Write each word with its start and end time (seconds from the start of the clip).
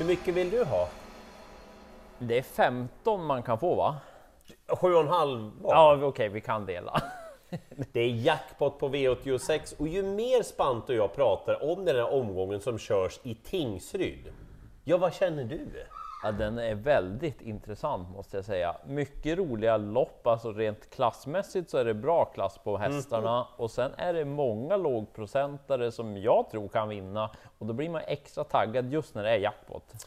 Hur 0.00 0.06
mycket 0.06 0.34
vill 0.34 0.50
du 0.50 0.64
ha? 0.64 0.88
Det 2.18 2.38
är 2.38 2.42
15 2.42 3.24
man 3.24 3.42
kan 3.42 3.58
få 3.58 3.74
va? 3.74 3.96
Sju 4.68 4.94
och 4.94 5.00
en 5.00 5.08
halv 5.08 5.52
var. 5.62 5.74
Ja, 5.74 6.06
okej, 6.06 6.28
vi 6.28 6.40
kan 6.40 6.66
dela. 6.66 7.02
Det 7.92 8.00
är 8.00 8.08
jackpot 8.08 8.78
på 8.78 8.88
V86 8.88 9.74
och 9.78 9.88
ju 9.88 10.02
mer 10.02 10.42
Spante 10.42 10.92
och 10.92 10.98
jag 10.98 11.14
pratar 11.14 11.70
om 11.72 11.84
den 11.84 11.96
här 11.96 12.12
omgången 12.12 12.60
som 12.60 12.78
körs 12.78 13.20
i 13.22 13.34
Tingsryd. 13.34 14.32
Ja, 14.84 14.96
vad 14.96 15.14
känner 15.14 15.44
du? 15.44 15.68
Ja, 16.22 16.32
den 16.32 16.58
är 16.58 16.74
väldigt 16.74 17.40
intressant 17.40 18.08
måste 18.16 18.36
jag 18.36 18.44
säga. 18.44 18.76
Mycket 18.86 19.38
roliga 19.38 19.76
lopp, 19.76 20.26
alltså 20.26 20.52
rent 20.52 20.90
klassmässigt 20.90 21.70
så 21.70 21.78
är 21.78 21.84
det 21.84 21.94
bra 21.94 22.24
klass 22.24 22.58
på 22.58 22.76
hästarna 22.76 23.46
och 23.56 23.70
sen 23.70 23.90
är 23.96 24.12
det 24.12 24.24
många 24.24 24.76
lågprocentare 24.76 25.92
som 25.92 26.16
jag 26.16 26.50
tror 26.50 26.68
kan 26.68 26.88
vinna 26.88 27.30
och 27.58 27.66
då 27.66 27.72
blir 27.72 27.88
man 27.88 28.02
extra 28.06 28.44
taggad 28.44 28.92
just 28.92 29.14
när 29.14 29.22
det 29.22 29.30
är 29.30 29.38
jackpot. 29.38 30.06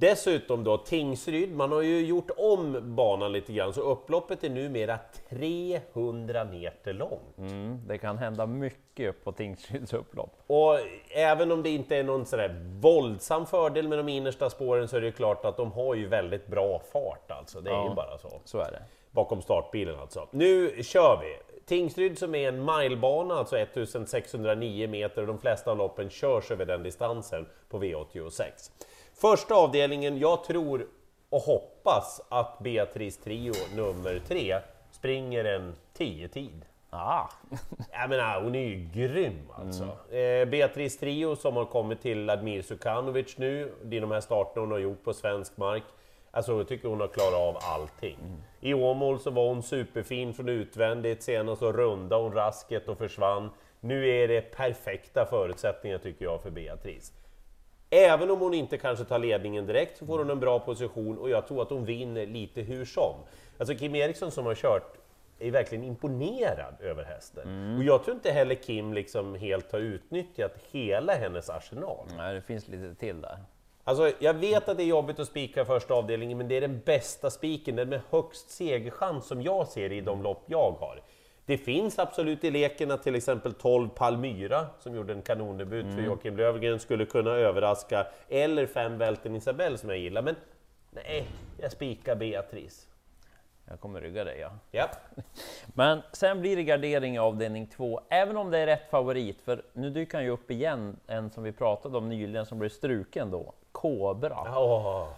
Dessutom 0.00 0.64
då 0.64 0.78
Tingsryd, 0.78 1.56
man 1.56 1.72
har 1.72 1.82
ju 1.82 2.06
gjort 2.06 2.30
om 2.36 2.78
banan 2.96 3.32
lite 3.32 3.52
grann 3.52 3.74
så 3.74 3.80
upploppet 3.80 4.44
är 4.44 4.50
numera 4.50 4.98
300 5.28 6.44
meter 6.44 6.92
långt. 6.92 7.38
Mm, 7.38 7.80
det 7.86 7.98
kan 7.98 8.18
hända 8.18 8.46
mycket 8.46 9.24
på 9.24 9.32
Tingsryds 9.32 9.92
upplopp. 9.92 10.30
Och 10.46 10.78
även 11.10 11.52
om 11.52 11.62
det 11.62 11.70
inte 11.70 11.96
är 11.96 12.02
någon 12.04 12.26
sådär 12.26 12.60
våldsam 12.80 13.46
fördel 13.46 13.88
med 13.88 13.98
de 13.98 14.08
innersta 14.08 14.50
spåren 14.50 14.88
så 14.88 14.96
är 14.96 15.00
det 15.00 15.12
klart 15.12 15.44
att 15.44 15.56
de 15.56 15.72
har 15.72 15.94
ju 15.94 16.06
väldigt 16.08 16.46
bra 16.46 16.82
fart 16.92 17.30
alltså. 17.30 17.60
Det 17.60 17.70
är 17.70 17.74
Ja. 17.74 17.88
ju 17.88 17.94
bara 17.94 18.18
så. 18.18 18.40
Så 18.44 18.58
är 18.58 18.70
det. 18.70 18.82
Bakom 19.10 19.42
startbilen 19.42 19.98
alltså. 20.00 20.28
Nu 20.30 20.82
kör 20.82 21.20
vi! 21.22 21.36
Tingsryd 21.66 22.18
som 22.18 22.34
är 22.34 22.48
en 22.48 22.64
milebana, 22.64 23.34
alltså 23.34 23.56
1609 23.58 24.88
meter 24.88 25.20
och 25.20 25.26
de 25.26 25.38
flesta 25.38 25.70
av 25.70 25.76
loppen 25.78 26.10
körs 26.10 26.50
över 26.50 26.64
den 26.64 26.82
distansen 26.82 27.46
på 27.68 27.78
V86. 27.78 28.70
Första 29.20 29.54
avdelningen, 29.54 30.18
jag 30.18 30.44
tror 30.44 30.86
och 31.30 31.40
hoppas 31.40 32.20
att 32.28 32.58
Beatrice 32.58 33.16
Trio 33.16 33.52
nummer 33.76 34.20
3 34.28 34.60
springer 34.90 35.44
en 35.44 35.74
10-tid. 35.96 36.64
Ah, 36.90 37.28
Jag 37.92 38.10
menar, 38.10 38.42
hon 38.42 38.54
är 38.54 38.64
ju 38.64 38.88
grym 38.94 39.38
alltså. 39.54 40.14
Eh, 40.16 40.48
Beatrice 40.48 40.96
Trio 40.98 41.36
som 41.36 41.56
har 41.56 41.64
kommit 41.64 42.02
till 42.02 42.30
Admir 42.30 42.62
Sukanovic 42.62 43.38
nu, 43.38 43.72
det 43.82 43.96
är 43.96 44.00
de 44.00 44.10
här 44.10 44.20
starterna 44.20 44.60
hon 44.60 44.70
har 44.70 44.78
gjort 44.78 45.04
på 45.04 45.14
svensk 45.14 45.56
mark. 45.56 45.82
Alltså 46.30 46.56
jag 46.56 46.68
tycker 46.68 46.88
hon 46.88 47.00
har 47.00 47.08
klarat 47.08 47.34
av 47.34 47.58
allting. 47.62 48.18
I 48.60 48.74
Åmål 48.74 49.18
så 49.18 49.30
var 49.30 49.48
hon 49.48 49.62
superfin 49.62 50.34
från 50.34 50.48
utvändigt, 50.48 51.22
senast 51.22 51.60
så 51.60 51.72
rundade 51.72 52.22
hon 52.22 52.32
rasket 52.32 52.88
och 52.88 52.98
försvann. 52.98 53.50
Nu 53.80 54.08
är 54.08 54.28
det 54.28 54.40
perfekta 54.40 55.26
förutsättningar 55.26 55.98
tycker 55.98 56.24
jag 56.24 56.42
för 56.42 56.50
Beatrice. 56.50 57.12
Även 57.90 58.30
om 58.30 58.40
hon 58.40 58.54
inte 58.54 58.78
kanske 58.78 59.04
tar 59.04 59.18
ledningen 59.18 59.66
direkt 59.66 59.98
så 59.98 60.06
får 60.06 60.18
hon 60.18 60.30
en 60.30 60.40
bra 60.40 60.58
position 60.58 61.18
och 61.18 61.30
jag 61.30 61.46
tror 61.46 61.62
att 61.62 61.70
hon 61.70 61.84
vinner 61.84 62.26
lite 62.26 62.60
hur 62.60 62.84
som. 62.84 63.14
Alltså 63.58 63.74
Kim 63.74 63.94
Eriksson 63.94 64.30
som 64.30 64.46
har 64.46 64.54
kört 64.54 64.98
är 65.38 65.50
verkligen 65.50 65.84
imponerad 65.84 66.74
över 66.80 67.04
hästen. 67.04 67.76
Och 67.78 67.84
jag 67.84 68.04
tror 68.04 68.14
inte 68.14 68.30
heller 68.30 68.54
Kim 68.54 68.92
liksom 68.92 69.34
helt 69.34 69.72
har 69.72 69.78
utnyttjat 69.78 70.54
hela 70.70 71.14
hennes 71.14 71.50
arsenal. 71.50 72.06
nej, 72.16 72.34
det 72.34 72.42
finns 72.42 72.68
lite 72.68 72.94
till 72.94 73.20
där. 73.20 73.38
Alltså, 73.84 74.12
jag 74.18 74.34
vet 74.34 74.68
att 74.68 74.76
det 74.76 74.82
är 74.82 74.86
jobbigt 74.86 75.18
att 75.18 75.28
spika 75.28 75.64
första 75.64 75.94
avdelningen, 75.94 76.38
men 76.38 76.48
det 76.48 76.56
är 76.56 76.60
den 76.60 76.80
bästa 76.80 77.30
spiken, 77.30 77.76
den 77.76 77.88
med 77.88 78.00
högst 78.10 78.50
segerchans 78.50 79.26
som 79.26 79.42
jag 79.42 79.68
ser 79.68 79.92
i 79.92 80.00
de 80.00 80.22
lopp 80.22 80.44
jag 80.46 80.70
har. 80.80 81.02
Det 81.48 81.58
finns 81.58 81.98
absolut 81.98 82.44
i 82.44 82.50
leken 82.50 82.90
att 82.90 83.02
till 83.02 83.14
exempel 83.14 83.54
12 83.54 83.88
Palmyra, 83.88 84.66
som 84.80 84.96
gjorde 84.96 85.12
en 85.12 85.22
kanondebut 85.22 85.94
för 85.94 86.02
Joakim 86.02 86.36
Löfgren, 86.36 86.80
skulle 86.80 87.06
kunna 87.06 87.30
överraska, 87.30 88.06
eller 88.28 88.66
5 88.66 88.98
Välten 88.98 89.36
Isabelle 89.36 89.78
som 89.78 89.90
jag 89.90 89.98
gillar, 89.98 90.22
men 90.22 90.36
nej, 90.90 91.28
jag 91.60 91.72
spikar 91.72 92.16
Beatrice. 92.16 92.86
Jag 93.68 93.80
kommer 93.80 94.00
rygga 94.00 94.24
dig 94.24 94.38
ja. 94.40 94.50
Ja. 94.70 94.88
Men 95.74 96.02
sen 96.12 96.40
blir 96.40 96.56
det 96.56 96.62
gardering 96.62 97.14
i 97.14 97.18
avdelning 97.18 97.66
två, 97.66 98.00
även 98.08 98.36
om 98.36 98.50
det 98.50 98.58
är 98.58 98.66
rätt 98.66 98.90
favorit, 98.90 99.40
för 99.40 99.62
nu 99.72 99.90
dyker 99.90 100.18
han 100.18 100.24
ju 100.24 100.30
upp 100.30 100.50
igen, 100.50 100.96
en 101.06 101.30
som 101.30 101.42
vi 101.42 101.52
pratade 101.52 101.98
om 101.98 102.08
nyligen 102.08 102.46
som 102.46 102.58
blev 102.58 102.68
struken 102.68 103.30
då, 103.30 103.52
Kobra. 103.72 104.58
Åh. 104.58 105.08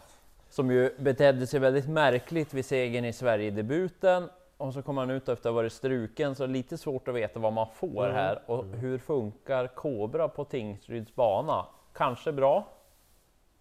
Som 0.49 0.71
ju 0.71 0.95
betedde 0.99 1.47
sig 1.47 1.61
väldigt 1.61 1.89
märkligt 1.89 2.55
vid 2.55 2.65
segern 2.65 3.05
i 3.05 3.13
Sverigedebuten. 3.13 4.29
Och 4.61 4.75
så 4.75 4.83
kommer 4.83 5.03
han 5.03 5.11
ut 5.11 5.23
efter 5.23 5.33
att 5.33 5.45
ha 5.45 5.53
varit 5.53 5.73
struken, 5.73 6.35
så 6.35 6.47
lite 6.47 6.79
svårt 6.79 7.09
att 7.09 7.15
veta 7.15 7.41
vad 7.41 7.53
man 7.53 7.67
får 7.75 8.09
här. 8.09 8.43
Och 8.47 8.65
hur 8.65 8.99
funkar 8.99 9.67
Kobra 9.67 10.29
på 10.29 10.45
Tingsryds 10.45 11.15
bana? 11.15 11.67
Kanske 11.93 12.33
bra? 12.33 12.65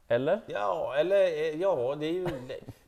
Eller? 0.07 0.41
Ja, 0.47 0.95
eller 0.97 1.23
eh, 1.23 1.61
ja, 1.61 1.95
det 1.99 2.05
är 2.05 2.13
ju, 2.13 2.27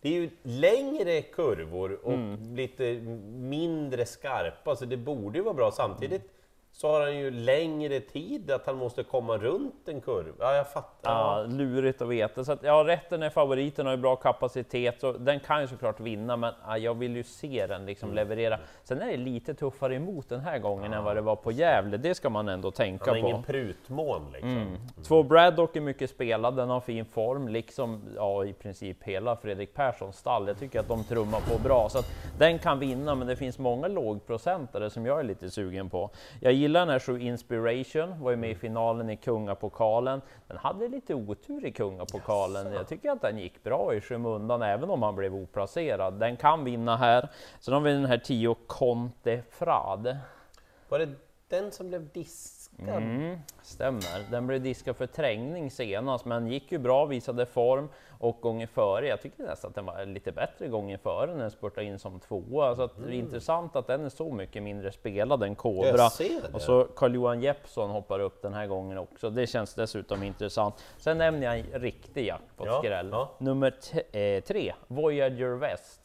det 0.01 0.09
är 0.09 0.13
ju 0.13 0.29
längre 0.44 1.22
kurvor 1.22 1.99
och 2.03 2.17
lite 2.55 2.94
mindre 3.31 4.05
skarpa, 4.05 4.75
så 4.75 4.85
det 4.85 4.97
borde 4.97 5.38
ju 5.38 5.43
vara 5.43 5.53
bra. 5.53 5.72
Samtidigt 5.72 6.31
så 6.73 6.91
har 6.91 7.01
han 7.01 7.17
ju 7.17 7.31
längre 7.31 7.99
tid 7.99 8.51
att 8.51 8.65
han 8.65 8.75
måste 8.75 9.03
komma 9.03 9.37
runt 9.37 9.87
en 9.87 10.01
kurva. 10.01 10.33
Ja, 10.39 10.55
jag 10.55 10.71
fattar. 10.71 11.11
Ja, 11.11 11.45
lurigt 11.47 12.01
att 12.01 12.07
veta. 12.07 12.43
Så 12.43 12.51
att, 12.51 12.63
ja, 12.63 12.83
rätten 12.87 13.23
är 13.23 13.29
favoriten, 13.29 13.85
har 13.85 13.93
ju 13.93 13.97
bra 14.01 14.15
kapacitet, 14.15 14.99
så 15.01 15.11
den 15.11 15.39
kan 15.39 15.61
ju 15.61 15.67
såklart 15.67 15.99
vinna, 15.99 16.37
men 16.37 16.53
ja, 16.67 16.77
jag 16.77 16.93
vill 16.93 17.15
ju 17.15 17.23
se 17.23 17.67
den 17.67 17.85
liksom 17.85 18.13
leverera. 18.13 18.59
Sen 18.83 19.01
är 19.01 19.07
det 19.07 19.17
lite 19.17 19.53
tuffare 19.53 19.95
emot 19.95 20.29
den 20.29 20.39
här 20.39 20.59
gången 20.59 20.93
än 20.93 21.03
vad 21.03 21.15
det 21.15 21.21
var 21.21 21.35
på 21.35 21.51
Gävle, 21.51 21.97
det 21.97 22.15
ska 22.15 22.29
man 22.29 22.49
ändå 22.49 22.71
tänka 22.71 23.05
Han 23.05 23.15
har 23.15 23.21
på. 23.21 23.29
ingen 23.29 23.43
prutmån 23.43 24.31
liksom. 24.33 24.77
Två 25.03 25.23
Braddock 25.23 25.75
är 25.75 25.81
mycket 25.81 26.09
spelad, 26.09 26.55
den 26.55 26.69
har 26.69 26.79
fin 26.79 27.05
form, 27.05 27.47
liksom 27.47 28.03
ja, 28.15 28.45
i 28.45 28.53
princip 28.53 29.03
hela 29.03 29.35
Fredrik 29.35 29.73
Perssons 29.73 30.17
stall. 30.17 30.47
Jag 30.47 30.59
tycker 30.59 30.79
att 30.79 30.87
de 30.87 31.03
trummar 31.03 31.39
på 31.39 31.59
bra, 31.63 31.89
så 31.89 31.99
att 31.99 32.11
den 32.37 32.59
kan 32.59 32.79
vinna, 32.79 33.15
men 33.15 33.27
det 33.27 33.35
finns 33.35 33.59
många 33.59 33.87
lågprocentare 33.87 34.89
som 34.89 35.05
jag 35.05 35.19
är 35.19 35.23
lite 35.23 35.51
sugen 35.51 35.89
på. 35.89 36.09
Jag 36.39 36.53
den 36.67 36.89
här 36.89 36.99
Sju 36.99 37.19
Inspiration, 37.19 38.23
var 38.23 38.31
ju 38.31 38.38
med 38.38 38.49
i 38.49 38.55
finalen 38.55 39.09
i 39.09 39.17
Kungapokalen. 39.17 40.22
Den 40.47 40.57
hade 40.57 40.88
lite 40.88 41.16
otur 41.16 41.66
i 41.66 41.72
Kungapokalen. 41.72 42.73
Jag 42.73 42.88
tycker 42.88 43.11
att 43.11 43.22
den 43.22 43.38
gick 43.38 43.63
bra 43.63 43.94
i 43.94 44.01
skymundan, 44.01 44.61
även 44.61 44.89
om 44.89 45.03
han 45.03 45.16
blev 45.16 45.35
oplacerad. 45.35 46.19
Den 46.19 46.38
kan 46.38 46.63
vinna 46.63 46.97
här. 46.97 47.29
Sen 47.59 47.73
har 47.73 47.81
vi 47.81 47.91
den 47.91 48.05
här 48.05 48.17
10 48.17 48.55
Conte 48.67 49.41
Frad. 49.49 50.17
Var 50.89 50.99
det 50.99 51.09
den 51.47 51.72
som 51.72 51.88
blev 51.88 52.09
diskad? 52.81 53.03
Mm, 53.03 53.39
stämmer. 53.61 54.31
Den 54.31 54.47
blev 54.47 54.61
diskad 54.61 54.95
för 54.95 55.05
trängning 55.05 55.71
senast, 55.71 56.25
men 56.25 56.47
gick 56.47 56.71
ju 56.71 56.77
bra, 56.77 57.05
visade 57.05 57.45
form 57.45 57.89
och 58.19 58.37
gången 58.41 58.67
före. 58.67 59.07
Jag 59.07 59.21
tycker 59.21 59.43
nästan 59.43 59.69
att 59.69 59.75
den 59.75 59.85
var 59.85 60.05
lite 60.05 60.31
bättre 60.31 60.67
gången 60.67 60.99
före 60.99 61.31
när 61.31 61.41
den 61.41 61.51
spurtade 61.51 61.87
in 61.87 61.99
som 61.99 62.19
tvåa. 62.19 62.75
Så 62.75 62.81
att 62.81 62.97
det 62.97 63.09
är 63.09 63.11
intressant 63.11 63.75
att 63.75 63.87
den 63.87 64.05
är 64.05 64.09
så 64.09 64.31
mycket 64.31 64.63
mindre 64.63 64.91
spelad 64.91 65.43
än 65.43 65.55
Kobra. 65.55 66.09
Det. 66.17 66.53
Och 66.53 66.61
så 66.61 66.83
Carl-Johan 66.83 67.41
Jeppsson 67.41 67.89
hoppar 67.89 68.19
upp 68.19 68.41
den 68.41 68.53
här 68.53 68.67
gången 68.67 68.97
också. 68.97 69.29
Det 69.29 69.47
känns 69.47 69.73
dessutom 69.73 70.23
intressant. 70.23 70.75
Sen 70.97 71.17
nämner 71.17 71.47
jag 71.47 71.59
en 71.59 71.81
riktig 71.81 72.27
jackpot-skräll. 72.27 73.09
Ja, 73.11 73.29
ja. 73.39 73.45
Nummer 73.45 73.73
eh, 74.11 74.43
tre, 74.43 74.73
Voyager 74.87 75.55
West. 75.55 76.00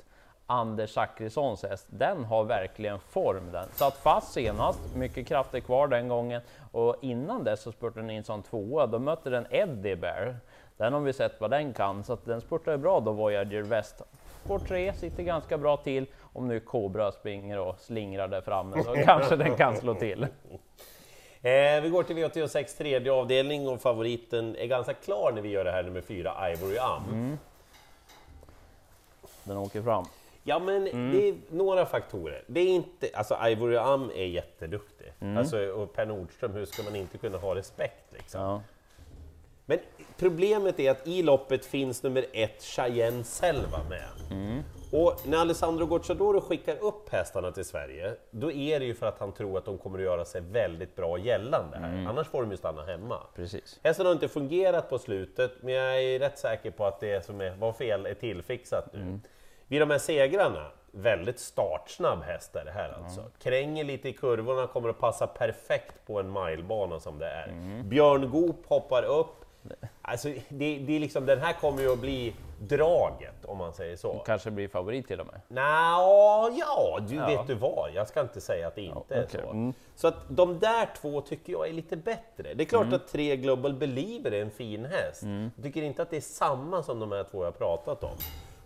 Anders 0.46 0.92
Zachrissons 0.92 1.62
häst, 1.62 1.86
den 1.90 2.24
har 2.24 2.44
verkligen 2.44 2.98
form 2.98 3.52
den. 3.52 3.68
Satt 3.72 3.96
fast 3.96 4.32
senast, 4.32 4.80
mycket 4.94 5.26
krafter 5.26 5.60
kvar 5.60 5.88
den 5.88 6.08
gången 6.08 6.40
och 6.72 6.96
innan 7.00 7.44
dess 7.44 7.62
så 7.62 7.72
spurtade 7.72 8.00
den 8.00 8.10
in 8.10 8.24
som 8.24 8.42
tvåa, 8.42 8.86
då 8.86 8.98
mötte 8.98 9.30
den 9.30 9.46
Eddie 9.50 9.96
Bear. 9.96 10.36
Den 10.76 10.92
har 10.92 11.00
vi 11.00 11.12
sett 11.12 11.40
vad 11.40 11.50
den 11.50 11.72
kan, 11.72 12.04
så 12.04 12.12
att 12.12 12.24
den 12.24 12.40
spurtade 12.40 12.78
bra 12.78 13.00
då 13.00 13.12
Voyager 13.12 13.62
West. 13.62 14.02
Spår 14.44 14.58
3 14.58 14.92
sitter 14.92 15.22
ganska 15.22 15.58
bra 15.58 15.76
till, 15.76 16.06
om 16.32 16.48
nu 16.48 16.60
Cobra 16.60 17.12
springer 17.12 17.58
och 17.58 17.80
slingrar 17.80 18.28
där 18.28 18.40
framme 18.40 18.84
så 18.84 18.94
kanske 19.04 19.36
den 19.36 19.56
kan 19.56 19.76
slå 19.76 19.94
till. 19.94 20.22
Eh, 20.22 21.80
vi 21.82 21.88
går 21.92 22.02
till 22.02 22.16
V86 22.16 22.78
tredje 22.78 23.12
avdelning 23.12 23.68
och 23.68 23.80
favoriten 23.80 24.56
är 24.56 24.66
ganska 24.66 24.94
klar 24.94 25.32
när 25.34 25.42
vi 25.42 25.48
gör 25.48 25.64
det 25.64 25.72
här 25.72 25.82
nummer 25.82 26.00
fyra, 26.00 26.52
Ivory 26.52 26.78
Am. 26.78 27.38
Den 29.44 29.56
åker 29.56 29.82
fram. 29.82 30.04
Ja, 30.48 30.58
men 30.58 30.84
det 30.84 31.28
är 31.28 31.34
några 31.50 31.86
faktorer. 31.86 32.44
Det 32.46 32.60
är 32.60 32.68
inte, 32.68 33.10
alltså 33.14 33.38
Ivory 33.46 33.76
Am 33.76 34.10
är 34.16 34.26
jätteduktig. 34.26 35.12
Alltså, 35.38 35.58
och 35.68 35.92
Per 35.92 36.06
Nordström, 36.06 36.52
hur 36.52 36.64
ska 36.64 36.82
man 36.82 36.96
inte 36.96 37.18
kunna 37.18 37.38
ha 37.38 37.54
respekt 37.54 38.12
liksom? 38.12 38.40
Ja. 38.40 38.62
Men 39.68 39.78
problemet 40.18 40.80
är 40.80 40.90
att 40.90 41.06
i 41.06 41.22
loppet 41.22 41.64
finns 41.64 42.02
nummer 42.02 42.24
ett, 42.32 42.62
Cheyenne 42.62 43.24
Selva 43.24 43.78
med. 43.88 44.08
Och 44.92 45.20
när 45.26 45.38
Alessandro 45.38 45.86
Gocciadoro 45.86 46.40
skickar 46.40 46.76
upp 46.84 47.08
hästarna 47.12 47.52
till 47.52 47.64
Sverige, 47.64 48.14
då 48.30 48.52
är 48.52 48.80
det 48.80 48.86
ju 48.86 48.94
för 48.94 49.06
att 49.06 49.18
han 49.18 49.32
tror 49.32 49.58
att 49.58 49.64
de 49.64 49.78
kommer 49.78 49.98
att 49.98 50.04
göra 50.04 50.24
sig 50.24 50.40
väldigt 50.40 50.96
bra 50.96 51.18
gällande 51.18 51.76
här. 51.78 52.06
Annars 52.08 52.26
får 52.28 52.42
de 52.42 52.50
ju 52.50 52.56
stanna 52.56 52.84
hemma. 52.84 53.18
Precis. 53.34 53.80
Hästen 53.82 54.06
har 54.06 54.12
inte 54.12 54.28
fungerat 54.28 54.90
på 54.90 54.98
slutet, 54.98 55.52
men 55.60 55.74
jag 55.74 56.02
är 56.02 56.18
rätt 56.18 56.38
säker 56.38 56.70
på 56.70 56.84
att 56.84 57.00
det 57.00 57.24
som 57.24 57.40
är, 57.40 57.56
var 57.56 57.72
fel 57.72 58.06
är 58.06 58.14
tillfixat 58.14 58.92
nu. 58.92 59.18
Vid 59.68 59.82
de 59.82 59.90
här 59.90 59.98
segrarna, 59.98 60.66
väldigt 60.90 61.38
startsnabb 61.38 62.22
häst 62.22 62.56
är 62.56 62.64
det 62.64 62.70
här 62.70 62.96
alltså. 63.04 63.24
Kränger 63.42 63.84
lite 63.84 64.08
i 64.08 64.12
kurvorna, 64.12 64.66
kommer 64.66 64.88
att 64.88 64.98
passa 64.98 65.26
perfekt 65.26 66.06
på 66.06 66.20
en 66.20 66.32
milebana 66.32 67.00
som 67.00 67.18
det 67.18 67.26
är. 67.26 67.82
Björn 67.82 68.30
Goop 68.30 68.66
hoppar 68.66 69.02
upp. 69.02 69.44
Alltså, 70.02 70.28
det, 70.48 70.78
det 70.78 70.96
är 70.96 71.00
liksom, 71.00 71.26
den 71.26 71.40
här 71.40 71.52
kommer 71.52 71.82
ju 71.82 71.92
att 71.92 71.98
bli 71.98 72.34
draget, 72.60 73.44
om 73.44 73.58
man 73.58 73.72
säger 73.72 73.96
så. 73.96 74.14
Kanske 74.26 74.50
blir 74.50 74.68
favorit 74.68 75.08
till 75.08 75.20
och 75.20 75.26
med. 75.26 75.40
Nå, 75.48 76.50
ja, 76.58 76.98
du 77.08 77.14
Ja. 77.16 77.26
vet 77.26 77.46
du 77.46 77.54
vad, 77.54 77.90
jag 77.94 78.08
ska 78.08 78.20
inte 78.20 78.40
säga 78.40 78.66
att 78.68 78.74
det 78.74 78.82
inte 78.82 79.14
är 79.14 79.24
okej. 79.24 79.40
så. 79.44 79.50
Mm. 79.50 79.72
Så 79.94 80.08
att 80.08 80.14
de 80.28 80.58
där 80.58 80.88
två 81.00 81.20
tycker 81.20 81.52
jag 81.52 81.68
är 81.68 81.72
lite 81.72 81.96
bättre. 81.96 82.54
Det 82.54 82.62
är 82.62 82.66
klart 82.66 82.92
att 82.92 83.08
tre 83.08 83.36
Global 83.36 83.74
Believer 83.74 84.30
är 84.34 84.42
en 84.42 84.50
fin 84.50 84.84
häst. 84.84 85.22
Jag 85.56 85.64
tycker 85.64 85.82
inte 85.82 86.02
att 86.02 86.10
det 86.10 86.16
är 86.16 86.20
samma 86.20 86.82
som 86.82 87.00
de 87.00 87.12
här 87.12 87.24
två 87.30 87.44
jag 87.44 87.58
pratat 87.58 88.04
om. 88.04 88.10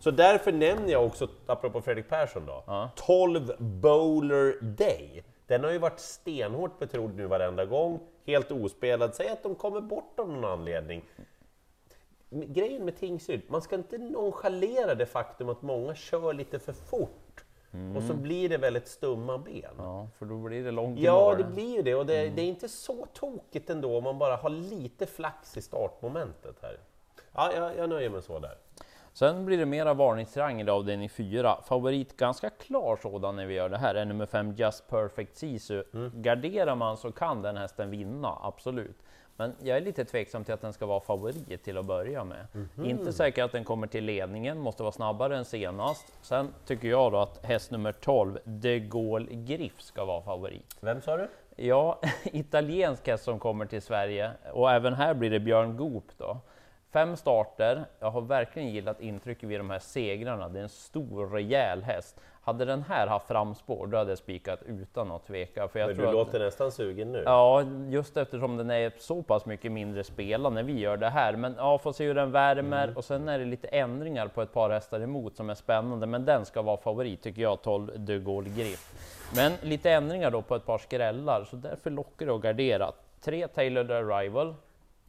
Så 0.01 0.11
därför 0.11 0.53
nämner 0.53 0.93
jag 0.93 1.07
också, 1.07 1.29
apropå 1.47 1.81
Fredrik 1.81 2.09
Persson 2.09 2.47
då, 2.47 2.91
12 2.97 3.53
Bowler 3.59 4.61
Day. 4.61 5.23
Den 5.47 5.65
har 5.65 5.71
ju 5.71 5.79
varit 5.79 6.01
stenhårt 6.01 6.79
betrodd 6.79 7.17
nu 7.17 7.27
varenda 7.27 7.65
gång, 7.65 8.01
helt 8.27 8.51
ospelad. 8.53 9.15
Säg 9.15 9.29
att 9.29 9.43
de 9.43 9.55
kommer 9.55 9.81
bort 9.81 10.21
av 10.21 10.29
någon 10.29 10.45
anledning. 10.45 11.05
Grejen 12.31 12.85
med 12.85 12.97
Tingsryd, 12.97 13.43
man 13.49 13.63
ska 13.63 13.77
inte 13.77 13.99
nonchalera 13.99 14.95
det 14.95 15.07
faktum 15.07 15.49
att 15.49 15.63
många 15.63 15.95
kör 15.95 16.33
lite 16.33 16.59
för 16.59 16.73
fort. 16.73 17.45
Och 17.97 18.03
så 18.03 18.15
blir 18.15 18.49
det 18.49 18.57
väldigt 18.57 18.89
stumma 18.89 19.39
ben. 19.39 19.75
Ja, 19.79 20.09
för 20.19 20.27
då 20.27 20.37
blir 20.37 20.65
det 20.65 20.71
långt 20.71 20.99
Ja, 20.99 21.35
det 21.39 21.45
blir 21.45 21.77
ju 21.77 21.83
det. 21.83 21.95
Och 21.95 22.07
det, 22.07 22.29
det 22.29 22.43
är 22.43 22.47
inte 22.47 22.69
så 22.69 23.07
tokigt 23.13 23.71
ändå 23.71 23.97
om 23.97 24.05
man 24.05 24.19
bara 24.19 24.37
har 24.37 24.51
lite 24.51 25.07
flax 25.07 25.57
i 25.57 25.63
startmomentet 25.63 26.57
här. 26.63 26.79
Ja, 27.35 27.53
jag, 27.55 27.77
jag 27.77 27.89
nöjer 27.89 28.11
mig 28.11 28.23
så 28.23 28.39
där. 28.39 28.57
Sen 29.13 29.45
blir 29.45 29.59
det 29.59 29.67
mera 29.67 29.95
varningstriangel 29.95 30.69
i 30.69 30.71
avdelning 30.71 31.09
4. 31.09 31.57
Favorit, 31.65 32.17
ganska 32.17 32.51
klar 32.51 32.99
sådan 33.03 33.37
när 33.37 33.47
vi 33.47 33.55
gör 33.55 33.69
det 33.69 33.79
här, 33.79 33.95
är 33.95 34.05
nummer 34.05 34.27
5 34.27 34.53
Just 34.53 34.89
Perfect 34.89 35.37
Sisu. 35.37 35.85
Garderar 36.15 36.75
man 36.75 36.97
så 36.97 37.13
kan 37.13 37.43
den 37.43 37.57
hästen 37.57 37.91
vinna, 37.91 38.39
absolut. 38.43 38.97
Men 39.37 39.55
jag 39.63 39.77
är 39.77 39.81
lite 39.81 40.05
tveksam 40.05 40.45
till 40.45 40.55
att 40.55 40.61
den 40.61 40.73
ska 40.73 40.87
vara 40.87 41.01
favorit 41.01 41.65
till 41.65 41.79
att 41.79 41.85
börja 41.85 42.25
med. 42.25 42.47
Inte 42.85 43.13
säker 43.13 43.45
att 43.45 43.53
den 43.53 43.65
kommer 43.65 43.87
till 43.87 44.05
ledningen, 44.05 44.59
måste 44.59 44.83
vara 44.83 44.93
snabbare 44.93 45.37
än 45.37 45.45
senast. 45.45 46.13
Sen 46.23 46.55
tycker 46.67 46.89
jag 46.89 47.13
då 47.13 47.19
att 47.19 47.45
häst 47.45 47.71
nummer 47.71 47.93
12, 47.93 48.39
De 48.45 48.81
Gaulle 48.81 49.27
Griff, 49.31 49.81
ska 49.81 50.05
vara 50.05 50.23
favorit. 50.23 50.77
Vem 50.81 51.01
sa 51.01 51.17
du? 51.17 51.29
Ja, 51.57 52.01
italiensk 52.25 53.07
häst 53.07 53.25
som 53.25 53.39
kommer 53.39 53.67
till 53.67 53.83
Sverige 53.83 54.31
och 54.53 54.71
även 54.71 54.95
här 54.95 55.15
blir 55.15 55.31
det 55.31 55.41
Björn 55.41 55.77
Goop 55.77 56.05
då. 56.17 56.41
Fem 56.93 57.17
starter. 57.17 57.85
Jag 58.01 58.11
har 58.11 58.21
verkligen 58.21 58.69
gillat 58.69 59.01
intrycket 59.01 59.49
vid 59.49 59.61
de 59.61 59.71
här 59.71 59.79
segrarna. 59.79 60.49
Det 60.49 60.59
är 60.59 60.63
en 60.63 60.69
stor 60.69 61.27
rejäl 61.31 61.83
häst. 61.83 62.21
Hade 62.43 62.65
den 62.65 62.83
här 62.83 63.07
haft 63.07 63.27
framspår, 63.27 63.87
då 63.87 63.99
hade 63.99 64.11
jag 64.11 64.19
spikat 64.19 64.63
utan 64.67 65.11
att 65.11 65.27
tveka. 65.27 65.69
För 65.69 65.79
jag 65.79 65.87
Men 65.87 65.97
tror 65.97 66.05
du 66.05 66.09
att, 66.09 66.15
låter 66.15 66.39
nästan 66.39 66.73
sugen 66.73 67.13
nu. 67.13 67.23
Ja, 67.27 67.63
just 67.89 68.17
eftersom 68.17 68.57
den 68.57 68.71
är 68.71 68.93
så 68.99 69.23
pass 69.23 69.47
mycket 69.47 69.73
mindre 69.73 70.05
spelad 70.05 70.53
när 70.53 70.63
vi 70.63 70.79
gör 70.79 70.97
det 70.97 71.09
här. 71.09 71.37
Men 71.37 71.55
ja, 71.59 71.79
får 71.79 71.93
se 71.93 72.05
hur 72.07 72.15
den 72.15 72.33
värmer 72.33 72.85
Mm. 72.85 72.97
och 72.97 73.05
sen 73.05 73.29
är 73.29 73.39
det 73.39 73.45
lite 73.45 73.69
ändringar 73.69 74.29
på 74.29 74.43
ett 74.43 74.53
par 74.53 74.71
hästar 74.71 75.01
emot 75.01 75.37
som 75.37 75.51
är 75.51 75.55
spännande. 75.55 76.07
Men 76.07 76.25
den 76.25 76.45
ska 76.45 76.63
vara 76.63 76.77
favorit 76.77 77.23
tycker 77.23 77.43
jag, 77.43 77.63
12 77.63 77.91
De 77.97 78.19
Gaulle 78.19 78.51
Griff. 78.51 78.93
Men 79.37 79.53
lite 79.63 79.91
ändringar 79.91 80.31
då 80.31 80.43
på 80.43 80.55
ett 80.55 80.67
par 80.67 80.79
skrällar, 80.79 81.45
så 81.45 81.57
därför 81.57 81.91
lockar 81.91 82.27
det 82.27 82.35
att 82.35 82.43
gardera. 82.43 82.93
Tre 83.21 83.49
Tailored 83.49 83.91
Arrival. 83.91 84.55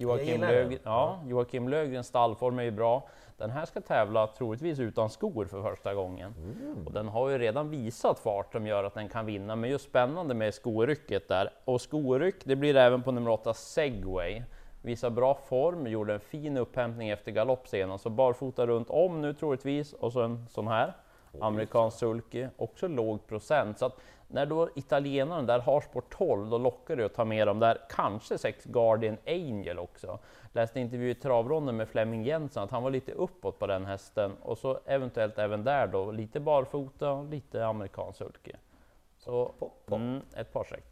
Joakim, 0.02 0.42
Lög, 0.42 0.80
ja, 0.84 1.20
Joakim 1.28 1.70
Löfgrens 1.70 2.08
stallform 2.08 2.60
är 2.60 2.64
ju 2.64 2.72
bra. 2.72 3.08
Den 3.38 3.50
här 3.50 3.66
ska 3.66 3.82
tävla 3.82 4.28
troligtvis 4.28 4.80
utan 4.80 5.10
skor 5.10 5.46
för 5.46 5.62
första 5.62 5.94
gången. 5.94 6.36
Mm. 6.38 6.88
Och 6.88 6.94
den 6.94 7.08
har 7.08 7.30
ju 7.30 7.38
redan 7.38 7.70
visat 7.70 8.20
fart 8.20 8.52
som 8.52 8.68
gör 8.68 8.84
att 8.84 8.94
den 8.94 9.10
kan 9.10 9.26
vinna, 9.26 9.56
men 9.56 9.70
just 9.70 9.86
spännande 9.86 10.34
med 10.34 10.54
skorycket 10.54 11.28
där. 11.28 11.50
Och 11.66 11.82
skoryck, 11.82 12.36
det 12.44 12.56
blir 12.56 12.74
det 12.74 12.82
även 12.82 13.04
på 13.04 13.12
nummer 13.12 13.32
8 13.32 13.54
Segway. 13.54 14.44
Visar 14.82 15.10
bra 15.10 15.34
form, 15.34 15.88
gjorde 15.88 16.14
en 16.14 16.20
fin 16.20 16.58
upphämtning 16.58 17.10
efter 17.10 17.32
galopp 17.32 17.68
senast, 17.68 18.04
så 18.04 18.10
barfota 18.10 18.68
runt 18.68 18.90
om 18.90 19.22
nu 19.22 19.34
troligtvis, 19.34 19.94
och 19.94 20.14
så 20.14 20.22
en 20.22 20.48
sån 20.50 20.68
här. 20.68 20.94
Amerikansk 21.40 21.98
sulky, 21.98 22.48
också 22.58 22.88
låg 22.88 23.28
procent. 23.28 23.80
Så 23.80 23.86
att 23.86 23.98
när 24.32 24.46
då 24.46 24.70
italienaren 24.76 25.46
där 25.46 25.60
har 25.60 25.82
sport 25.82 26.14
12, 26.18 26.50
då 26.50 26.58
lockar 26.58 26.96
det 26.96 27.06
att 27.06 27.14
ta 27.14 27.26
med 27.26 27.48
dem 27.48 27.60
där. 27.60 27.78
Kanske 27.90 28.38
sex 28.38 28.66
Guardian 28.66 29.18
Angel 29.28 29.80
också. 29.80 30.20
Läste 30.54 30.80
intervju 30.80 31.10
i 31.10 31.16
travronden 31.16 31.78
med 31.78 31.90
Flemming 31.90 32.24
Jensen 32.24 32.64
att 32.64 32.72
han 32.72 32.84
var 32.84 32.92
lite 32.92 33.12
uppåt 33.12 33.60
på 33.60 33.68
den 33.68 33.86
hästen 33.86 34.32
och 34.42 34.58
så 34.58 34.80
eventuellt 34.86 35.40
även 35.40 35.64
där 35.64 35.88
då 35.88 36.12
lite 36.12 36.40
barfota 36.40 37.12
och 37.12 37.26
lite 37.26 37.66
amerikansk 37.66 38.18
sulky. 38.18 38.52
Så 39.18 39.46
Pop, 39.46 39.86
pop. 39.86 40.00
mm, 40.00 40.22
ett 40.36 40.54
par 40.54 40.64
streck. 40.64 40.86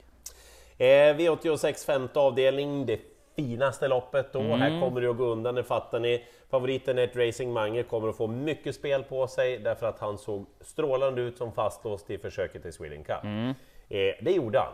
Eh, 0.77 1.15
V86 1.15 1.86
femte 1.86 2.19
avdelning, 2.19 2.86
det 2.86 3.08
finaste 3.39 3.88
loppet 3.88 4.33
då. 4.33 4.39
Här 4.41 4.81
kommer 4.81 5.01
det 5.01 5.09
att 5.09 5.18
gå 5.18 5.24
undan, 5.25 5.56
det 5.56 5.63
fattar 5.63 6.00
ni. 6.00 6.25
Favoriten 6.50 6.97
ett 6.97 7.15
Racing 7.15 7.53
Mange 7.53 7.83
kommer 7.83 8.09
att 8.09 8.18
få 8.18 8.27
mycket 8.27 8.75
spel 8.75 9.03
på 9.03 9.27
sig 9.27 9.57
därför 9.59 9.88
att 9.88 10.00
han 10.00 10.18
såg 10.18 10.45
strålande 10.62 11.21
ut 11.21 11.38
som 11.38 11.51
fastlåst 11.51 12.09
i 12.09 12.18
försöket 12.18 12.65
i 12.65 12.71
Sweden 12.71 13.03
Cup. 13.03 13.24
Eh, 13.89 14.00
det 14.21 14.31
gjorde 14.31 14.59
han, 14.59 14.74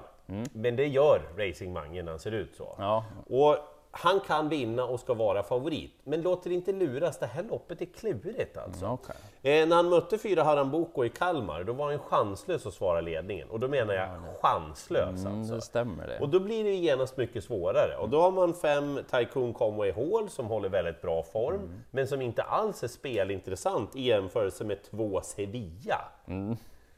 men 0.54 0.76
det 0.76 0.88
gör 0.88 1.22
Racing 1.38 1.74
Mange 1.74 2.04
när 2.04 2.12
han 2.12 2.20
ser 2.20 2.32
ut 2.32 2.56
så. 2.56 2.76
Ja, 2.78 3.06
Och 3.30 3.58
han 3.98 4.20
kan 4.20 4.50
vinna 4.50 4.84
och 4.86 5.00
ska 5.00 5.14
vara 5.14 5.44
favorit, 5.44 5.92
men 6.04 6.22
låt 6.22 6.48
er 6.48 6.52
inte 6.52 6.72
luras, 6.72 7.20
det 7.20 7.26
här 7.26 7.44
loppet 7.44 7.82
är 7.82 7.86
klurigt 7.86 8.58
alltså. 8.58 8.86
okej. 8.86 9.16
Eh, 9.62 9.68
när 9.68 9.76
han 9.76 9.90
mötte 9.90 10.18
fyra 10.18 10.44
Haramboko 10.44 11.06
i 11.06 11.10
Kalmar, 11.10 11.64
då 11.64 11.74
var 11.74 11.90
han 11.92 12.00
chanslös 12.00 12.66
att 12.66 12.74
svara 12.74 13.02
ledningen. 13.02 13.50
Och 13.50 13.60
då 13.60 13.68
menar 13.68 13.94
jag 13.94 14.10
chanslös 14.42 15.20
Mm, 15.26 15.40
alltså. 15.40 15.56
det 15.56 15.62
stämmer 15.62 16.08
det. 16.08 16.20
Och 16.20 16.30
då 16.30 16.40
blir 16.40 16.64
det 16.64 16.70
ju 16.70 16.76
genast 16.76 17.18
mycket 17.18 17.44
svårare. 17.44 17.98
Och 17.98 18.10
då 18.10 18.22
har 18.22 18.32
man 18.32 18.54
fem 18.54 19.00
Tycoon 19.12 19.54
Conway 19.54 19.92
Hall 19.92 20.30
som 20.30 20.46
håller 20.48 20.70
väldigt 20.70 21.02
bra 21.02 21.24
form, 21.24 21.56
Mm. 21.56 21.82
men 21.92 22.08
som 22.08 22.22
inte 22.22 22.44
alls 22.44 22.84
är 22.84 22.88
spelintressant 22.88 23.96
i 23.96 24.02
jämförelse 24.02 24.64
med 24.64 24.84
två 24.84 25.22
Sevilla. 25.22 26.02
Mm. 26.28 26.58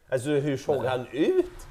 Alltså 0.10 0.30
hur 0.30 0.58
såg 0.58 0.86
han 0.86 1.08
ut? 1.12 1.68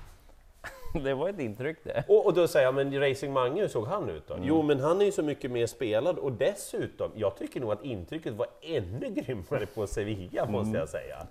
Det 1.04 1.14
var 1.14 1.28
ett 1.28 1.38
intryck 1.40 1.76
det. 1.84 2.04
Och, 2.08 2.26
och 2.26 2.34
då 2.34 2.48
säger 2.48 2.66
jag, 2.66 2.74
men 2.74 3.00
Racing 3.00 3.32
Mange, 3.32 3.60
hur 3.60 3.68
såg 3.68 3.86
han 3.86 4.08
ut 4.10 4.28
då? 4.28 4.34
Mm. 4.34 4.46
Jo, 4.48 4.62
men 4.62 4.80
han 4.80 5.00
är 5.00 5.04
ju 5.04 5.12
så 5.12 5.22
mycket 5.22 5.50
mer 5.50 5.66
spelad 5.66 6.18
och 6.18 6.32
dessutom, 6.32 7.10
jag 7.14 7.36
tycker 7.36 7.60
nog 7.60 7.72
att 7.72 7.84
intrycket 7.84 8.32
var 8.32 8.46
ännu 8.62 9.08
grymmare 9.10 9.66
på 9.66 9.86
Sevilla, 9.86 10.42
Mm. 10.42 10.52
måste 10.52 10.78
jag 10.78 10.88
säga. 10.88 11.26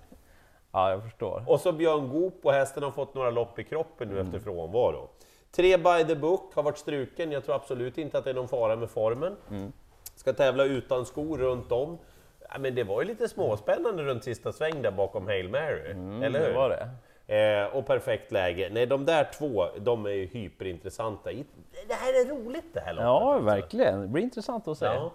Ja, 0.72 0.90
jag 0.90 1.02
förstår. 1.02 1.44
Och 1.46 1.60
så 1.60 1.72
Björn 1.72 2.08
Goop 2.08 2.34
och 2.42 2.52
hästen 2.52 2.82
har 2.82 2.90
fått 2.90 3.14
några 3.14 3.30
lopp 3.30 3.58
i 3.58 3.64
kroppen 3.64 4.08
nu 4.08 4.14
Mm. 4.14 4.26
efter 4.26 4.38
frånvaro. 4.38 5.08
Tre 5.52 5.76
by 5.76 6.04
the 6.08 6.14
book 6.14 6.54
har 6.54 6.62
varit 6.62 6.78
struken, 6.78 7.32
jag 7.32 7.44
tror 7.44 7.54
absolut 7.54 7.98
inte 7.98 8.18
att 8.18 8.24
det 8.24 8.30
är 8.30 8.34
någon 8.34 8.48
fara 8.48 8.76
med 8.76 8.90
formen. 8.90 9.36
Mm. 9.50 9.72
Ska 10.16 10.32
tävla 10.32 10.64
utan 10.64 11.06
skor 11.06 11.38
runt 11.38 11.72
om. 11.72 11.98
Ja, 12.48 12.58
men 12.58 12.74
det 12.74 12.84
var 12.84 13.02
ju 13.02 13.08
lite 13.08 13.28
småspännande 13.28 14.02
runt 14.02 14.24
sista 14.24 14.52
sväng 14.52 14.82
där 14.82 14.90
bakom 14.90 15.26
Hail 15.26 15.48
Mary, 15.48 15.80
eller 15.80 15.94
hur? 15.94 16.00
Mm, 16.00 16.32
Det 16.32 16.52
var 16.52 16.68
det. 16.68 16.88
Eh, 17.28 17.76
och 17.76 17.86
perfekt 17.86 18.32
läge. 18.32 18.68
Nej, 18.72 18.86
de 18.86 19.04
där 19.04 19.28
två, 19.38 19.66
de 19.78 20.06
är 20.06 20.10
ju 20.10 20.26
hyperintressanta. 20.26 21.30
Det 21.88 21.94
här 21.94 22.20
är 22.20 22.28
roligt 22.30 22.74
det 22.74 22.80
här 22.80 22.92
loppet. 22.92 23.04
Ja, 23.04 23.32
alltså. 23.34 23.46
verkligen. 23.46 24.00
Det 24.00 24.08
blir 24.08 24.22
intressant 24.22 24.68
att 24.68 24.78
se. 24.78 24.84
Ja. 24.86 25.12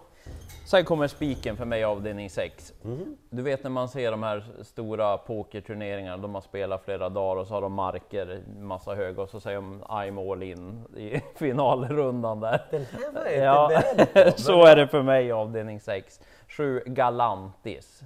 Sen 0.66 0.84
kommer 0.84 1.08
spiken 1.08 1.56
för 1.56 1.64
mig 1.64 1.84
avdelning 1.84 2.30
6. 2.30 2.72
Mhm. 2.82 3.16
Du 3.30 3.42
vet 3.42 3.62
när 3.62 3.70
man 3.70 3.88
ser 3.88 4.10
de 4.10 4.22
här 4.22 4.44
stora 4.62 5.18
pokerturneringarna, 5.18 6.16
de 6.16 6.34
har 6.34 6.40
spelat 6.42 6.84
flera 6.84 7.08
dagar 7.08 7.40
och 7.40 7.46
så 7.46 7.54
har 7.54 7.60
de 7.62 7.72
marker, 7.72 8.42
massa 8.60 8.94
höga 8.94 9.22
och 9.22 9.28
så 9.28 9.40
säger 9.40 9.56
de 9.56 9.82
I'm 9.82 10.32
all 10.32 10.42
in 10.42 10.84
i 10.96 11.20
finalrundan 11.38 12.40
där. 12.40 12.66
Den 12.70 12.84
här 12.84 13.12
var 13.12 13.20
inte 13.20 13.34
Ja, 13.34 14.32
så 14.36 14.64
är 14.64 14.76
det 14.76 14.88
för 14.88 15.02
mig 15.02 15.32
avdelning 15.32 15.80
6. 15.80 16.20
7 16.48 16.82
Galantis. 16.86 18.02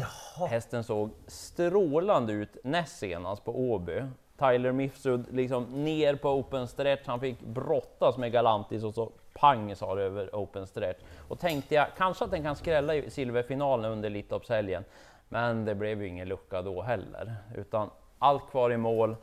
Jaha. 0.00 0.46
Hästen 0.46 0.84
såg 0.84 1.10
strålande 1.26 2.32
ut 2.32 2.56
näst 2.64 2.98
senast 2.98 3.44
på 3.44 3.58
Åby. 3.58 4.02
Tyler 4.38 4.72
Mifsud 4.72 5.26
liksom 5.30 5.84
ner 5.84 6.14
på 6.14 6.28
open 6.28 6.68
stretch, 6.68 7.06
han 7.06 7.20
fick 7.20 7.40
brottas 7.40 8.16
med 8.16 8.32
Galantis 8.32 8.84
och 8.84 8.94
så 8.94 9.12
pang 9.32 9.76
sa 9.76 9.94
det 9.94 10.02
över 10.02 10.30
open 10.32 10.66
stretch. 10.66 11.00
Och 11.28 11.38
tänkte 11.38 11.74
jag 11.74 11.86
kanske 11.96 12.24
att 12.24 12.30
den 12.30 12.42
kan 12.42 12.56
skrälla 12.56 12.94
i 12.94 13.10
silverfinalen 13.10 13.92
under 13.92 14.10
Elitloppshelgen. 14.10 14.84
Men 15.28 15.64
det 15.64 15.74
blev 15.74 16.02
ju 16.02 16.08
ingen 16.08 16.28
lucka 16.28 16.62
då 16.62 16.82
heller, 16.82 17.34
utan 17.56 17.90
allt 18.18 18.50
kvar 18.50 18.72
i 18.72 18.76
mål. 18.76 19.16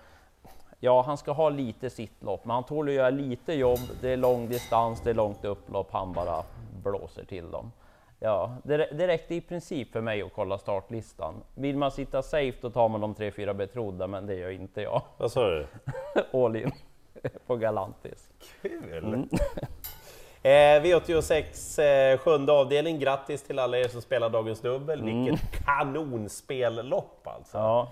Ja, 0.79 1.01
han 1.01 1.17
ska 1.17 1.31
ha 1.31 1.50
lite 1.50 1.89
sitt 1.89 2.24
lopp, 2.24 2.46
men 2.46 2.53
han 2.53 2.63
tål 2.63 2.88
att 2.88 2.93
göra 2.93 3.10
lite 3.10 3.53
jobb. 3.53 3.79
Det 4.01 4.10
är 4.10 4.17
lång 4.17 4.50
distans, 4.50 5.01
det 5.01 5.10
är 5.10 5.13
långt 5.13 5.46
upplopp, 5.46 5.91
han 5.91 6.13
bara 6.13 6.43
blåser 6.84 7.24
till 7.25 7.51
dem. 7.51 7.72
Ja, 8.19 8.57
det, 8.63 8.77
det 8.77 9.07
räckte 9.07 9.36
i 9.36 9.41
princip 9.41 9.91
för 9.91 10.01
mig 10.01 10.21
att 10.21 10.33
kolla 10.33 10.57
startlistan. 10.57 11.43
Vill 11.55 11.77
man 11.77 11.91
sitta 11.91 12.21
safe 12.21 12.57
då 12.62 12.69
tar 12.69 12.89
man 12.89 13.01
de 13.01 13.15
3-4 13.15 13.53
betrodda, 13.53 14.07
men 14.07 14.25
det 14.25 14.36
gör 14.36 14.50
inte 14.50 14.81
jag. 14.81 15.01
Vad 15.17 15.31
sa 15.31 15.50
du? 15.50 15.67
All 16.33 16.55
in 16.55 16.71
på 17.47 17.55
Galantis. 17.55 18.29
Kul! 18.62 19.03
Mm. 19.03 19.29
Eh, 20.41 20.81
V86 20.81 21.81
eh, 21.81 22.17
sjunde 22.17 22.51
avdelning, 22.51 23.00
grattis 23.00 23.43
till 23.43 23.59
alla 23.59 23.77
er 23.77 23.88
som 23.88 24.01
spelar 24.01 24.29
dagens 24.29 24.62
dubbel. 24.62 25.03
Vilket 25.03 25.65
kanonspellopp 25.65 27.27
alltså! 27.27 27.57
Mm. 27.57 27.67
Ja, 27.67 27.91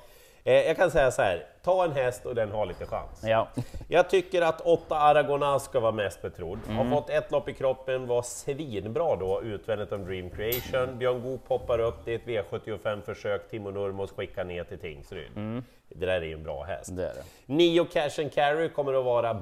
jag 0.54 0.78
kan 0.78 0.92
säga 0.92 1.12
så 1.12 1.22
här, 1.22 1.46
ta 1.64 1.84
en 1.86 1.92
häst 1.92 2.26
och 2.26 2.36
den 2.36 2.52
har 2.52 2.66
lite 2.66 2.86
chans. 2.86 3.24
Ja. 3.24 3.48
Jag 3.88 4.10
tycker 4.10 4.42
att 4.42 4.62
8 4.62 4.96
Aragonas 4.96 5.64
ska 5.66 5.80
vara 5.80 5.92
mest 5.92 6.22
betrodd. 6.22 6.60
Har 6.68 6.74
Mm. 6.82 6.92
fått 6.92 7.10
ett 7.10 7.32
lopp 7.32 7.50
i 7.50 7.54
kroppen, 7.54 8.08
var 8.08 8.22
svinbra 8.22 9.16
då 9.16 9.42
utvändigt 9.42 9.92
om 9.92 10.06
Dream 10.06 10.30
Creation. 10.30 10.98
Björn 10.98 11.22
Goop 11.22 11.48
poppar 11.48 11.80
upp, 11.80 11.96
det 12.06 12.12
är 12.14 12.16
ett 12.16 12.26
V75-försök, 12.52 13.50
Timo 13.50 13.72
Nurmos 13.72 14.12
skickar 14.12 14.44
ner 14.44 14.64
till 14.64 14.80
Tingsryd. 14.80 15.62
Det 15.90 16.06
där 16.06 16.22
är 16.22 16.26
ju 16.26 16.34
en 16.34 16.44
bra 16.44 16.64
häst. 16.64 16.90
Mm. 16.90 17.02
Det 17.02 17.12
det. 17.14 17.54
Nio 17.54 17.86
Cash 17.86 18.22
and 18.22 18.34
Carry 18.34 18.70
kommer 18.70 18.94
att 18.94 19.06
vara 19.06 19.34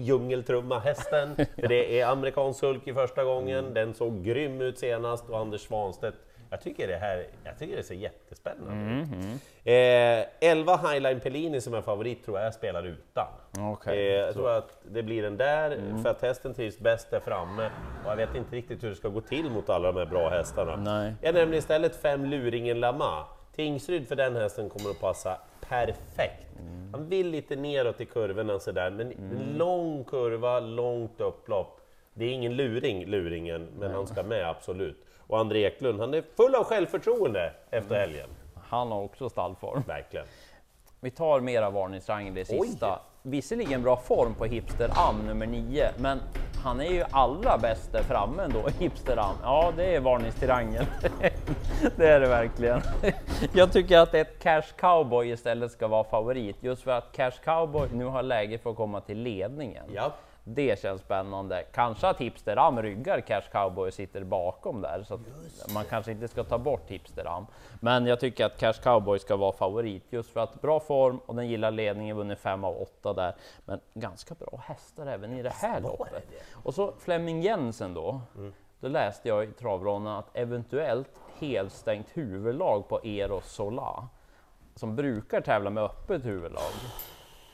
djungeltrumma-hästen. 0.00 1.36
Det 1.56 2.00
är 2.00 2.06
amerikansk 2.06 2.60
sulky 2.60 2.94
första 2.94 3.24
gången, 3.24 3.74
den 3.74 3.94
såg 3.94 4.24
grym 4.24 4.60
ut 4.60 4.78
senast 4.78 5.30
och 5.30 5.38
Anders 5.38 5.60
Svanstedt 5.60 6.16
jag 6.50 6.60
tycker 6.60 6.88
det 6.88 6.96
här 6.96 7.26
jag 7.44 7.58
tycker 7.58 7.76
det 7.76 7.82
ser 7.82 7.94
jättespännande 7.94 9.02
ut. 9.02 9.40
Eh, 9.64 10.50
11 10.50 10.76
Highline 10.76 11.20
Pellini 11.20 11.60
som 11.60 11.74
är 11.74 11.82
favorit 11.82 12.24
tror 12.24 12.40
jag 12.40 12.54
spelar 12.54 12.86
utan. 12.86 13.26
Okej. 13.58 14.08
Eh, 14.08 14.20
jag 14.20 14.34
tror 14.34 14.50
att 14.50 14.78
det 14.92 15.02
blir 15.02 15.22
den 15.22 15.36
där, 15.36 15.78
för 16.02 16.10
att 16.10 16.22
hästen 16.22 16.54
trivs 16.54 16.78
bäst 16.78 17.10
där 17.10 17.20
framme. 17.20 17.70
Och 18.04 18.10
jag 18.10 18.16
vet 18.16 18.34
inte 18.34 18.56
riktigt 18.56 18.84
hur 18.84 18.88
det 18.88 18.96
ska 18.96 19.08
gå 19.08 19.20
till 19.20 19.50
mot 19.50 19.70
alla 19.70 19.92
de 19.92 19.98
här 19.98 20.06
bra 20.06 20.28
hästarna. 20.28 20.76
Nej. 20.76 21.14
Jag 21.22 21.34
nämner 21.34 21.56
istället 21.56 21.96
fem 21.96 22.24
Luringen 22.24 22.80
Lama. 22.80 23.24
Tingsryd 23.54 24.08
för 24.08 24.16
den 24.16 24.36
hästen 24.36 24.68
kommer 24.68 24.90
att 24.90 25.00
passa 25.00 25.38
perfekt. 25.68 26.46
Han 26.92 27.08
vill 27.08 27.30
lite 27.30 27.56
neråt 27.56 28.00
i 28.00 28.06
kurvorna 28.06 28.58
sådär, 28.58 28.90
men 28.90 29.12
en 29.12 29.54
lång 29.58 30.04
kurva, 30.04 30.60
långt 30.60 31.20
upplopp. 31.20 31.80
Det 32.14 32.24
är 32.24 32.32
ingen 32.32 32.56
luring, 32.56 33.06
luringen, 33.06 33.68
men 33.78 33.90
han 33.90 34.06
ska 34.06 34.22
med 34.22 34.48
absolut. 34.48 35.04
Och 35.30 35.38
André 35.38 35.66
Eklund, 35.66 36.00
han 36.00 36.14
är 36.14 36.22
full 36.36 36.54
av 36.54 36.64
självförtroende 36.64 37.52
efter 37.70 37.94
helgen. 37.94 38.28
Han 38.68 38.92
har 38.92 39.02
också 39.02 39.28
stallform. 39.28 39.82
Verkligen. 39.86 40.26
Vi 41.00 41.10
tar 41.10 41.40
mera 41.40 41.70
varningstriangel 41.70 42.34
det 42.34 42.44
sista. 42.44 43.00
Visserligen 43.22 43.82
bra 43.82 43.96
form 43.96 44.34
på 44.34 44.44
Hipster 44.44 44.90
Am 44.94 45.26
nummer 45.26 45.46
9, 45.46 45.90
men 45.98 46.20
han 46.64 46.80
är 46.80 46.90
ju 46.90 47.04
allra 47.10 47.58
bäst 47.58 47.92
där 47.92 48.02
framme 48.02 48.42
ändå, 48.42 48.68
Hipster 48.78 49.16
Am. 49.16 49.34
Ja, 49.42 49.72
det 49.76 49.94
är 49.94 50.00
varningstriangel. 50.00 50.86
det 51.96 52.08
är 52.08 52.20
det 52.20 52.28
verkligen. 52.28 52.80
Jag 53.52 53.72
tycker 53.72 53.98
att 53.98 54.14
ett 54.14 54.38
Cash 54.38 54.62
Cowboy 54.76 55.30
istället 55.30 55.72
ska 55.72 55.88
vara 55.88 56.04
favorit, 56.04 56.56
just 56.60 56.82
för 56.82 56.90
att 56.90 57.12
Cash 57.12 57.30
Cowboy 57.44 57.88
nu 57.92 58.04
har 58.04 58.22
läge 58.22 58.58
för 58.58 58.70
att 58.70 58.76
komma 58.76 59.00
till 59.00 59.18
ledningen. 59.18 59.84
Ja. 59.94 60.12
Det 60.44 60.80
känns 60.80 61.00
spännande. 61.00 61.64
Kanske 61.72 62.08
att 62.08 62.18
Hipster 62.18 62.56
Am 62.56 62.82
ryggar 62.82 63.20
Cash 63.20 63.42
Cowboy 63.52 63.88
och 63.88 63.94
sitter 63.94 64.24
bakom 64.24 64.80
där, 64.80 65.04
så 65.08 65.14
att 65.14 65.20
man 65.74 65.84
kanske 65.84 66.12
inte 66.12 66.28
ska 66.28 66.44
ta 66.44 66.58
bort 66.58 66.90
Hipster 66.90 67.26
Am. 67.26 67.46
Men 67.80 68.06
jag 68.06 68.20
tycker 68.20 68.46
att 68.46 68.58
Cash 68.58 68.72
Cowboy 68.82 69.18
ska 69.18 69.36
vara 69.36 69.52
favorit 69.52 70.04
just 70.10 70.30
för 70.30 70.40
att 70.40 70.60
bra 70.60 70.80
form 70.80 71.20
och 71.26 71.34
den 71.34 71.48
gillar 71.48 71.70
ledningen, 71.70 72.16
vunnit 72.16 72.38
5 72.38 72.64
av 72.64 72.76
8 72.82 73.12
där. 73.12 73.34
Men 73.64 73.80
ganska 73.94 74.34
bra 74.34 74.60
hästar 74.64 75.06
även 75.06 75.32
i 75.32 75.42
det 75.42 75.52
här 75.54 75.80
loppet. 75.80 76.28
Och 76.52 76.74
så 76.74 76.92
Flemming 76.98 77.42
Jensen 77.42 77.94
då. 77.94 78.20
Då 78.80 78.88
läste 78.88 79.28
jag 79.28 79.44
i 79.44 79.46
travronden 79.46 80.12
att 80.12 80.36
eventuellt 80.36 81.19
helstängt 81.40 82.06
huvudlag 82.14 82.88
på 82.88 83.04
Eros 83.04 83.52
Sola 83.52 84.08
som 84.74 84.96
brukar 84.96 85.40
tävla 85.40 85.70
med 85.70 85.84
öppet 85.84 86.24
huvudlag. 86.24 86.72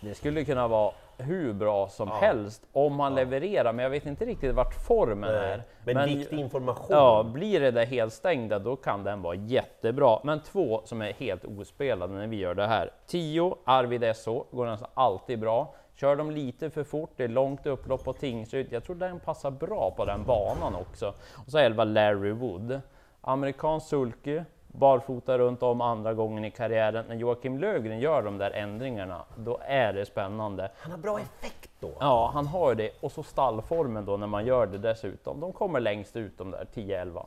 Det 0.01 0.15
skulle 0.15 0.45
kunna 0.45 0.69
vara 0.69 0.93
hur 1.19 1.53
bra 1.53 1.89
som 1.89 2.11
helst 2.11 2.63
om 2.73 3.01
han 3.01 3.15
levererar, 3.15 3.73
men 3.73 3.83
jag 3.83 3.91
vet 3.91 4.07
inte 4.07 4.25
riktigt 4.25 4.55
vart 4.55 4.75
formen 4.87 5.31
är. 5.31 5.63
Men, 5.85 6.09
viktig 6.09 6.39
information. 6.39 6.87
Ja, 6.91 7.23
blir 7.23 7.61
det 7.61 7.71
där 7.71 7.87
helstängda 7.87 8.59
då 8.59 8.77
kan 8.77 9.05
den 9.05 9.23
vara 9.23 9.35
jättebra. 9.35 10.21
Men 10.25 10.41
två 10.41 10.83
som 10.85 11.03
är 11.03 11.13
helt 11.13 11.45
ospelade 11.45 12.15
när 12.15 12.27
vi 12.27 12.37
gör 12.37 12.55
det 12.55 12.67
här. 12.67 12.91
10 13.07 13.57
Arvid 13.65 14.17
SO 14.17 14.47
går 14.51 14.67
nästan 14.67 14.91
alltid 14.95 15.41
bra. 15.41 15.75
Kör 15.95 16.17
de 16.17 16.31
lite 16.31 16.71
för 16.71 16.85
fort, 16.85 17.11
det 17.17 17.25
är 17.25 17.29
långt 17.29 17.67
upplopp 17.67 18.05
på 18.05 18.13
Tingsryd. 18.13 18.67
Jag 18.71 18.85
tror 18.85 18.97
den 18.97 19.21
passar 19.21 19.51
bra 19.51 19.91
på 19.97 20.05
den 20.05 20.25
banan 20.25 20.75
också. 20.75 21.15
Och 21.35 21.51
så 21.51 21.59
11 21.59 21.85
Larry 21.85 22.33
Wood. 22.33 22.81
Amerikansk 23.29 23.89
sulky, 23.89 24.43
barfota 24.67 25.39
runt 25.39 25.63
om 25.63 25.81
andra 25.81 26.15
gången 26.15 26.45
i 26.45 26.51
karriären. 26.51 27.05
När 27.09 27.15
Joakim 27.15 27.59
Lögren 27.59 27.99
gör 28.01 28.23
de 28.23 28.39
där 28.39 28.51
ändringarna, 28.51 29.25
då 29.37 29.61
är 29.63 29.93
det 29.93 30.07
spännande. 30.07 30.71
Han 30.79 30.91
har 30.91 30.99
bra 30.99 31.21
effekt 31.21 31.71
då. 31.81 31.93
Ja, 32.01 32.31
han 32.35 32.47
har 32.47 32.75
det. 32.75 32.91
Och 33.01 33.13
så 33.13 33.23
stallformen 33.23 34.05
då 34.05 34.17
när 34.17 34.27
man 34.27 34.47
gör 34.47 34.67
det 34.67 34.79
dessutom. 34.79 35.41
De 35.41 35.53
kommer 35.53 35.81
längst 35.81 36.17
ut 36.17 36.39
de 36.39 36.51
där 36.51 36.67
10-11. 36.75 37.27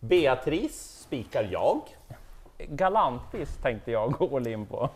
Beatrice 0.00 1.00
spikar 1.02 1.48
jag. 1.50 1.80
Galantvis 2.58 3.56
tänkte 3.56 3.90
jag 3.90 4.12
gå 4.18 4.40
in 4.40 4.66
på. 4.66 4.90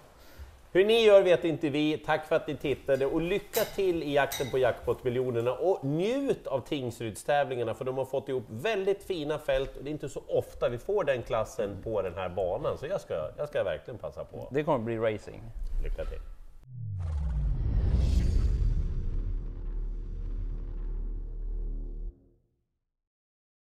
Hur 0.78 0.84
ni 0.84 1.04
gör 1.04 1.22
vet 1.22 1.44
inte 1.44 1.68
vi. 1.68 1.98
Tack 1.98 2.26
för 2.26 2.36
att 2.36 2.46
ni 2.46 2.56
tittade 2.56 3.06
och 3.06 3.20
lycka 3.20 3.60
till 3.60 4.02
i 4.02 4.14
jakten 4.14 4.50
på 4.50 4.58
jackpot-miljonerna 4.58 5.52
och 5.52 5.84
njut 5.84 6.46
av 6.46 6.60
Tingsrydstävlingarna 6.60 7.74
för 7.74 7.84
de 7.84 7.98
har 7.98 8.04
fått 8.04 8.28
ihop 8.28 8.44
väldigt 8.48 9.02
fina 9.02 9.38
fält 9.38 9.76
och 9.76 9.84
det 9.84 9.90
är 9.90 9.92
inte 9.92 10.08
så 10.08 10.22
ofta 10.28 10.68
vi 10.68 10.78
får 10.78 11.04
den 11.04 11.22
klassen 11.22 11.70
på 11.84 12.02
den 12.02 12.14
här 12.14 12.28
banan 12.28 12.78
så 12.78 12.86
jag 12.86 13.00
ska, 13.00 13.14
jag 13.36 13.48
ska 13.48 13.64
verkligen 13.64 13.98
passa 13.98 14.24
på. 14.24 14.48
Det 14.50 14.64
kommer 14.64 14.78
bli 14.78 14.96
racing. 14.96 15.42
Lycka 15.84 16.04
till! 16.04 16.37